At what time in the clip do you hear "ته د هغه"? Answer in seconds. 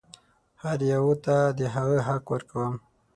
1.25-1.97